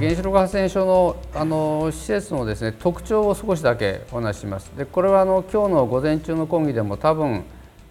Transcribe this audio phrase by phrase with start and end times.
[0.00, 4.70] 原子力発電所のあの施設のですね特徴を少しだけお話しします。
[4.74, 7.44] でこれはあの今日の午前中の講義でも多分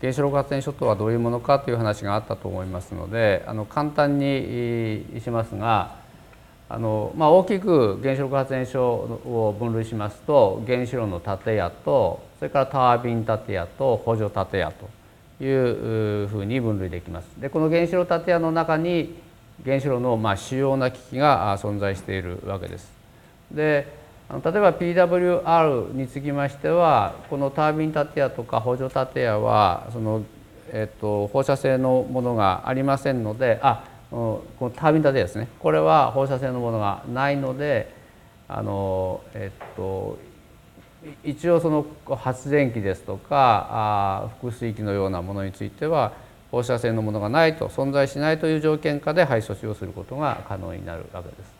[0.00, 5.96] 原子力発電所とはどういうものかという話があったと思いますのであの簡単にしますが
[6.68, 8.94] あの、まあ、大きく原子力発電所
[9.24, 17.26] を分類しますと原子炉の建屋とそれからタービン建屋と補助建屋というふうに分類できます。
[17.40, 19.25] でこの原子炉建屋の中に
[19.64, 22.92] 原子炉のまあ主要な機器が存在しているわけです。
[23.50, 23.86] で
[24.28, 30.24] 例えば PWR につきましてはこのタービン建屋とか補助建屋はその、
[30.72, 37.94] えっと、放射性のものがありませんのであこのタービン建屋ですねこれは放射性のものがないので
[38.48, 40.18] あの、えっと、
[41.22, 41.86] 一応その
[42.16, 46.12] 発電機ですとかあ複水機のようなものについては
[46.50, 51.54] 放射性のものがないと存在しないという条件下で廃措置をすることが可能になるわけです。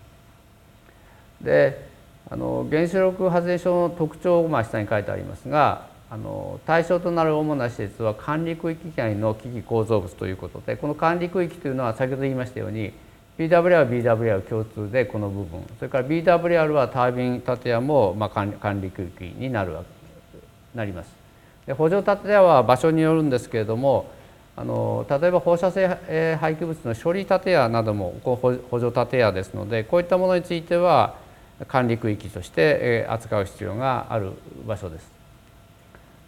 [1.42, 1.96] で
[2.28, 12.92] あの原子力発電所の特徴をまあ下に書いてありますがあの対象となる主な施設は管理区域外の機器構造物ということでこの管理区域というのは先ほど言いましたように
[13.38, 19.96] BWR は BWR 共通でこの部分それから BWR はタービン建屋もまあ管理区域になるわけ
[20.76, 21.10] なります。
[21.66, 24.10] で補助建屋は場所によるんですけれども
[24.56, 25.86] あの例えば放射性
[26.40, 31.16] 廃棄物の処理建屋なども補助建屋ですのでこういったものについては
[31.68, 34.32] 管理区域として扱う必要がある
[34.66, 35.10] 場所です。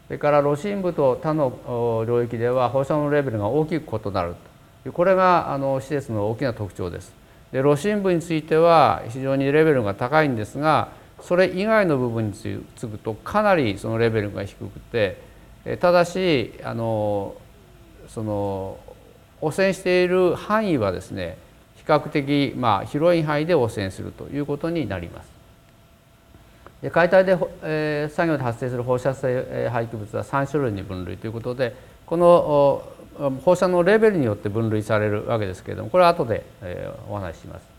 [0.06, 4.34] それから露心部と他の領域では放射能レベルが大きく異なる
[4.92, 7.12] これがあの施設の大きな特徴です。
[7.52, 15.18] で露心部については非常にレベルが高いんですがそれ以外の部分につくとかなりそのレベルが低くて
[15.80, 17.34] ただしあの
[18.08, 18.78] その
[19.40, 21.38] 汚染している範囲はですね
[21.76, 25.30] 比較的まあ広い範囲で汚染するということになります。
[26.82, 31.74] で解体で、えー、作業で発生する放射性廃棄物は3種類に分類ということで
[32.06, 32.84] この
[33.44, 37.78] 放射のレベルによって分類されるわけですけれどもこれは後で、えー、お話しします。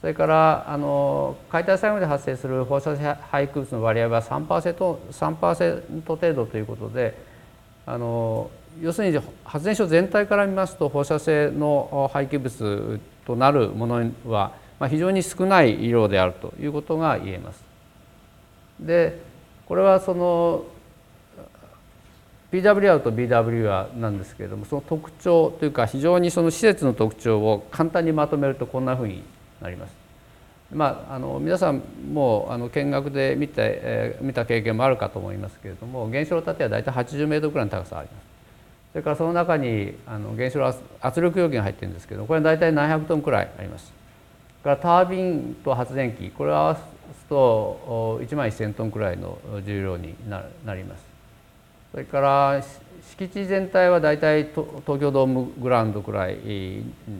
[0.00, 7.16] それからあの解体作業で発生する放射性廃棄物の割合は 3%, 3程度ということで
[7.86, 8.50] あの
[8.80, 14.52] 要するに発電所全体から見ますと放射性の廃棄物となるものは
[14.88, 17.64] 非常に少ない量であるということが言えます。
[18.80, 19.20] で
[19.66, 20.64] これはその
[22.52, 29.22] PWR と BWR なんですけれどもその特徴というか非常にその施設の特徴を簡単にまとめるとこんなふうに
[29.60, 30.06] なります。
[30.72, 31.80] まあ、あの皆さん
[32.12, 38.35] もあの見学で見て、えー、見た経験もあるかと思いますけれども原子炉建ては大体80メートルくらいの高さがあります。
[38.96, 43.92] それからその中にあの原子炉圧力容器が入ってるんですけどこれは大体700トンくらいあります。
[44.64, 46.82] からタービンと発電機これを合わす
[47.28, 49.36] と1万1,000トンくらいの
[49.66, 50.40] 重量にな
[50.74, 51.04] ります。
[51.92, 52.62] それから
[53.02, 54.64] 敷地全体は大体東
[54.98, 56.38] 京ドームグラウンドくらい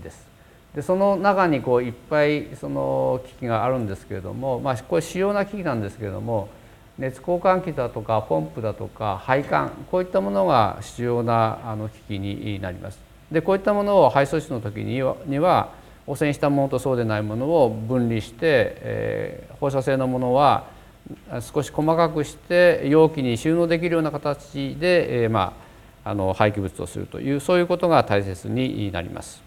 [0.03, 0.27] です。
[0.75, 6.49] でその中にこういっぱいその機器があるんですけれども、まあ、これ主要な機器なんですけれども
[6.99, 12.99] 熱交換器だとかポンプだとか配管こういったものが主要なあの機器になります。
[13.31, 15.71] でこういったものを配送しの時には
[16.07, 18.37] 汚染したものとそうでないものを分離して、
[18.81, 20.65] えー、放射性のものは
[21.41, 25.53] 少し細かくして容器に収納できるような形で、えー、ま
[26.05, 29.43] あ、あの廃棄物とするというそういうことが大切になります。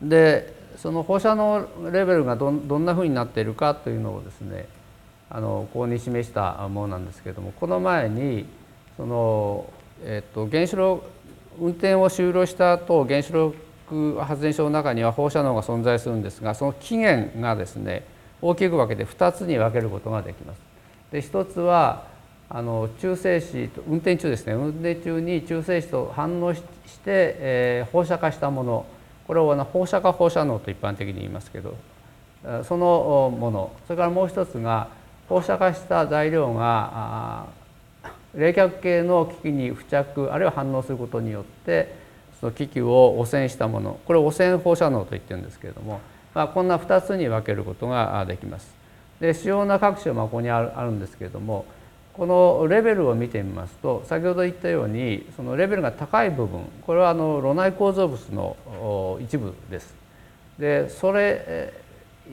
[0.00, 4.66] でその放射能レベルがどどんなふうになっているかというのをですね
[5.30, 8.46] あのここに示したものなんですけれどもこの前に
[8.96, 9.68] その、
[10.04, 11.04] えっと、原子炉
[11.58, 18.04] 運転を終了した後原子力発電所の中には放射能が存在するんですがその起源がですね
[18.40, 20.60] 大きく分けて2つに分けることができます。
[21.10, 22.06] で1つは
[22.50, 24.52] あの中性子と運転中ですね。
[24.52, 26.66] 運転中に中性子と反応して、
[27.06, 28.86] えー、放射化したもの。
[29.26, 31.74] これを放射化放射能と一般的に言いますけど
[32.64, 33.72] そのもの。
[33.86, 34.88] それからもう一つが
[35.34, 37.46] 放射化した材料が
[38.36, 41.92] 冷却系の機器に付着あるいは反応することによって
[42.38, 46.00] その機器を汚染したものこれを汚染放射能と言ってるんですけれども、
[46.36, 48.72] まあ、こんな2つに分けることができます。
[49.18, 51.64] で主要な各種はここにあるあるんですけれども
[52.12, 59.94] このレベルを見てみますと先ほど言ったようにそのレベルが高い部分これはあの炉内構造物の一部です。
[60.60, 61.82] でそれ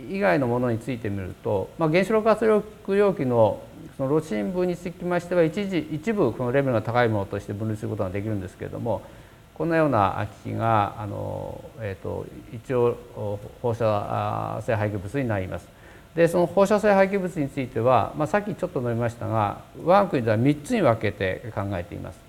[0.09, 3.61] 以外のものについてみると、まあ、原子力圧力容器の
[3.97, 9.01] その炉心部につきましては一時一部このレベルが高いものとして分類することができるんですけれども
[9.53, 12.97] ここんなような機器があの、えーと、一応
[13.61, 15.67] 放射性廃棄物になります。
[16.15, 22.19] でその放射性廃棄物については、まあ、さっきちょっと述べましたが我が国では3つに分けて考えています。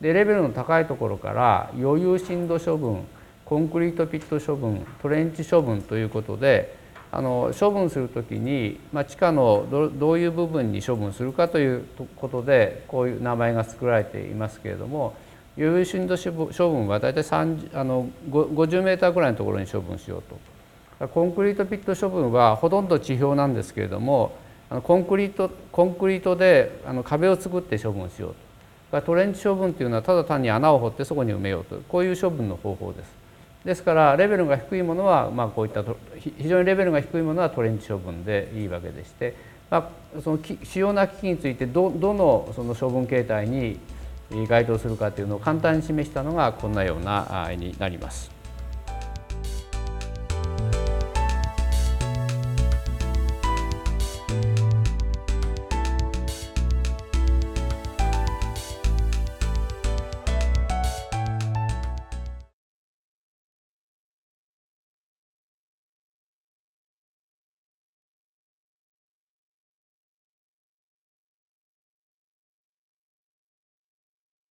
[0.00, 3.04] でレベルの高いところから余裕深度処分
[3.44, 6.74] コンクリートピット処分トレンチ処分ということで
[7.10, 9.66] あの処分するときに、まあ、地下の
[9.98, 11.84] どういう部分に処分するかという
[12.16, 15.14] ことでこういう名前が作られていますけれども
[15.56, 17.44] 余裕深度処分は大体あ
[17.84, 20.22] の50メーターぐらいのところに処分しよう
[20.98, 24.36] とコンクリートピット処分はほとんど地表なんですけれども
[24.82, 28.34] コンクリートコンクリートであの壁を作って処分しよう
[28.90, 33.27] とトレンチ処分というのはただ単に穴を掘ってそこに埋めようとこういう処分の方法です。
[33.64, 35.84] ですからレベルが低いものは、まあ、こういった
[36.16, 39.34] 非常にレベルが低いものはトレンチ処分でいいわけでして、
[39.70, 43.78] まあ、その主要な機器についてどどのその処分形態に
[44.48, 48.37] 該当するかというのを簡単に示したのがこんなような絵になります。